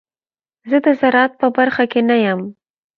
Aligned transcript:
زه 0.69 0.77
د 0.85 0.87
زراعت 0.99 1.31
په 1.41 1.47
برخه 1.57 1.83
کې 1.91 2.01
نه 2.09 2.17
یم. 2.25 2.41